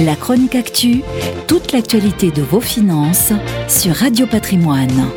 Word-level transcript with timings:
La 0.00 0.14
chronique 0.14 0.54
actu, 0.54 1.02
toute 1.48 1.72
l'actualité 1.72 2.30
de 2.30 2.40
vos 2.40 2.60
finances 2.60 3.32
sur 3.66 3.96
Radio 3.96 4.28
Patrimoine. 4.28 5.08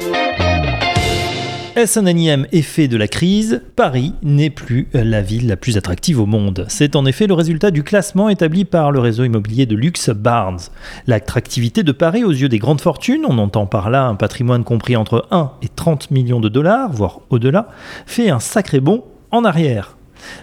Est-ce 1.76 2.00
un 2.00 2.08
énième 2.08 2.48
effet 2.52 2.88
de 2.88 2.98
la 2.98 3.08
crise? 3.08 3.62
Paris 3.76 4.14
n'est 4.24 4.50
plus 4.50 4.88
la 4.94 5.22
ville 5.22 5.48
la 5.48 5.56
plus 5.56 5.78
attractive 5.78 6.20
au 6.20 6.26
monde. 6.26 6.66
C'est 6.68 6.96
en 6.96 7.06
effet 7.06 7.28
le 7.28 7.36
résultat 7.36 7.70
du 7.70 7.84
classement 7.84 8.28
établi 8.28 8.66
par 8.66 8.92
le 8.92 9.00
réseau 9.00 9.24
immobilier 9.24 9.68
de 9.68 9.76
luxe 9.76 10.10
Barnes. 10.10 10.62
L'attractivité 11.06 11.84
de 11.84 11.92
Paris 11.92 12.24
aux 12.24 12.32
yeux 12.32 12.50
des 12.50 12.58
grandes 12.58 12.82
fortunes, 12.82 13.26
on 13.28 13.38
entend 13.38 13.68
par 13.68 13.92
là 13.92 14.06
un 14.06 14.16
patrimoine 14.16 14.64
compris 14.64 14.96
entre 14.96 15.28
1 15.30 15.52
et 15.62 15.68
30 15.68 16.10
millions 16.10 16.40
de 16.40 16.50
dollars, 16.50 16.92
voire 16.92 17.20
au-delà, 17.30 17.68
fait 18.08 18.32
un 18.32 18.40
sacré 18.40 18.80
bond 18.80 19.04
en 19.30 19.46
arrière. 19.46 19.96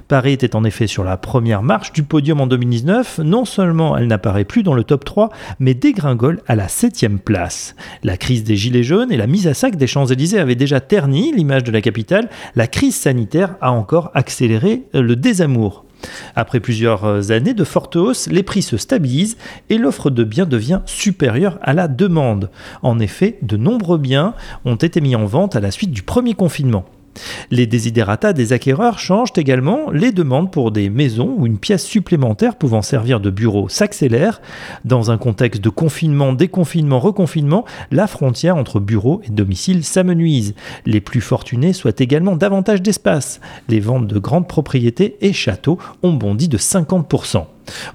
Paris 0.09 0.33
était 0.33 0.57
en 0.57 0.65
effet 0.65 0.87
sur 0.87 1.05
la 1.05 1.17
première 1.17 1.63
marche 1.63 1.93
du 1.93 2.03
podium 2.03 2.41
en 2.41 2.47
2019. 2.47 3.21
Non 3.21 3.45
seulement 3.45 3.97
elle 3.97 4.07
n'apparaît 4.07 4.45
plus 4.45 4.63
dans 4.63 4.75
le 4.75 4.85
top 4.85 5.05
3, 5.05 5.31
mais 5.61 5.75
dégringole 5.75 6.41
à 6.47 6.55
la 6.55 6.69
7 6.69 7.07
place. 7.25 7.75
La 8.03 8.17
crise 8.17 8.45
des 8.45 8.57
Gilets 8.57 8.83
jaunes 8.83 9.13
et 9.13 9.17
la 9.17 9.27
mise 9.27 9.47
à 9.47 9.55
sac 9.55 9.77
des 9.77 9.87
Champs-Élysées 9.87 10.39
avaient 10.39 10.55
déjà 10.55 10.81
terni 10.81 11.33
l'image 11.33 11.65
de 11.65 11.73
la 11.73 11.81
capitale. 11.81 12.29
La 12.55 12.67
crise 12.67 12.97
sanitaire 12.97 13.57
a 13.61 13.73
encore 13.73 14.11
accéléré 14.15 14.85
le 14.93 15.17
désamour. 15.17 15.85
Après 16.37 16.61
plusieurs 16.61 17.31
années 17.33 17.55
de 17.55 17.65
forte 17.65 17.97
hausse, 17.97 18.29
les 18.29 18.43
prix 18.43 18.63
se 18.63 18.77
stabilisent 18.77 19.37
et 19.69 19.79
l'offre 19.79 20.11
de 20.11 20.25
biens 20.25 20.47
devient 20.47 20.81
supérieure 20.87 21.59
à 21.63 21.73
la 21.73 21.89
demande. 21.89 22.51
En 22.83 22.99
effet, 22.99 23.39
de 23.43 23.57
nombreux 23.57 23.99
biens 23.99 24.35
ont 24.65 24.77
été 24.77 25.01
mis 25.01 25.17
en 25.17 25.27
vente 25.27 25.57
à 25.57 25.61
la 25.61 25.71
suite 25.71 25.91
du 25.91 26.03
premier 26.03 26.35
confinement. 26.35 26.85
Les 27.51 27.67
désidératas 27.67 28.33
des 28.33 28.53
acquéreurs 28.53 28.99
changent 28.99 29.33
également, 29.37 29.91
les 29.91 30.13
demandes 30.13 30.51
pour 30.51 30.71
des 30.71 30.91
maisons 30.91 31.35
ou 31.39 31.47
une 31.47 31.59
pièce 31.59 31.85
supplémentaire 31.85 32.57
pouvant 32.57 32.83
servir 32.83 33.21
de 33.21 33.31
bureau 33.31 33.69
s'accélèrent. 33.69 34.41
Dans 34.85 35.11
un 35.11 35.19
contexte 35.19 35.63
de 35.63 35.69
confinement, 35.69 36.33
déconfinement, 36.33 37.01
reconfinement, 37.01 37.65
la 37.91 38.07
frontière 38.07 38.57
entre 38.57 38.81
bureau 38.81 39.21
et 39.25 39.31
domicile 39.31 39.85
s'amenuise. 39.85 40.55
Les 40.87 41.01
plus 41.01 41.21
fortunés 41.21 41.73
souhaitent 41.73 42.01
également 42.01 42.37
davantage 42.37 42.83
d'espace. 42.83 43.41
Les 43.69 43.81
ventes 43.81 44.07
de 44.07 44.19
grandes 44.19 44.49
propriétés 44.49 45.17
et 45.21 45.33
châteaux 45.33 45.79
ont 46.03 46.13
bondi 46.13 46.49
de 46.49 46.59
50%. 46.59 47.45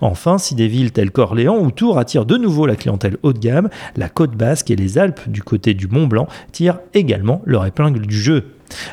Enfin, 0.02 0.38
si 0.38 0.56
des 0.56 0.68
villes 0.68 0.92
telles 0.92 1.12
qu'Orléans 1.12 1.58
ou 1.58 1.72
Tours 1.72 1.98
attirent 1.98 2.26
de 2.26 2.38
nouveau 2.38 2.66
la 2.66 2.76
clientèle 2.76 3.18
haut 3.24 3.34
de 3.34 3.40
gamme, 3.40 3.70
la 3.96 4.10
côte 4.10 4.36
basque 4.36 4.72
et 4.72 4.76
les 4.76 4.98
Alpes 4.98 5.22
du 5.28 5.42
côté 5.42 5.74
du 5.74 5.88
Mont 5.88 6.08
Blanc 6.08 6.28
tirent 6.52 6.80
également 6.94 7.42
leur 7.46 7.66
épingle 7.66 8.06
du 8.06 8.18
jeu. 8.18 8.46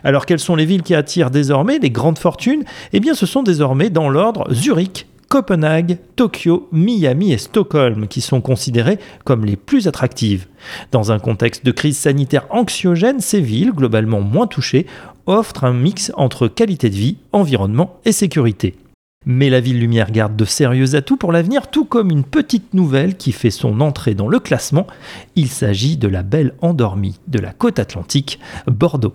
Alors 0.05 0.27
quelles 0.27 0.39
sont 0.39 0.57
les 0.57 0.65
villes 0.65 0.83
qui 0.83 0.95
attirent 0.95 1.31
désormais 1.31 1.79
les 1.79 1.91
grandes 1.91 2.19
fortunes? 2.19 2.65
Eh 2.93 3.01
bien 3.01 3.15
ce 3.15 3.27
sont 3.27 3.43
désormais 3.43 3.91
dans 3.91 4.09
l'ordre 4.09 4.53
Zurich, 4.53 5.07
Copenhague, 5.31 5.99
Tokyo, 6.17 6.69
Miami 6.73 7.33
et 7.33 7.39
Stockholm 7.39 8.09
qui 8.09 8.21
sont 8.21 8.41
considérées 8.41 8.99
comme 9.23 9.45
les 9.45 9.55
plus 9.55 9.87
attractives. 9.87 10.49
Dans 10.91 11.13
un 11.13 11.21
contexte 11.21 11.65
de 11.65 11.71
crise 11.71 11.97
sanitaire 11.97 12.47
anxiogène, 12.51 13.21
ces 13.21 13.41
villes, 13.41 13.71
globalement 13.71 14.21
moins 14.21 14.49
touchées, 14.49 14.87
offrent 15.27 15.63
un 15.63 15.73
mix 15.73 16.11
entre 16.17 16.49
qualité 16.49 16.91
de 16.91 16.97
vie, 16.97 17.17
environnement 17.31 18.01
et 18.05 18.11
sécurité. 18.11 18.75
Mais 19.25 19.51
la 19.51 19.61
ville 19.61 19.79
lumière 19.79 20.11
garde 20.11 20.35
de 20.35 20.45
sérieux 20.45 20.97
atouts 20.97 21.19
pour 21.19 21.31
l'avenir, 21.31 21.69
tout 21.69 21.85
comme 21.85 22.11
une 22.11 22.25
petite 22.25 22.75
nouvelle 22.75 23.17
qui 23.17 23.31
fait 23.31 23.51
son 23.51 23.81
entrée 23.83 24.15
dans 24.15 24.29
le 24.29 24.41
classement. 24.41 24.87
Il 25.37 25.49
s'agit 25.49 25.97
de 25.97 26.09
la 26.09 26.23
belle 26.23 26.55
endormie 26.61 27.21
de 27.29 27.39
la 27.39 27.53
côte 27.53 27.79
atlantique, 27.79 28.41
Bordeaux. 28.67 29.15